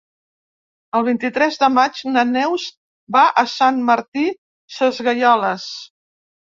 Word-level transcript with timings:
El 0.99 1.03
vint-i-tres 1.09 1.59
de 1.65 1.69
maig 1.75 2.01
na 2.15 2.25
Neus 2.31 2.67
va 3.19 3.27
a 3.43 3.47
Sant 3.55 3.81
Martí 3.93 4.27
Sesgueioles. 4.81 5.73